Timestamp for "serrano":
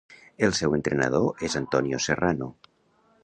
2.09-2.51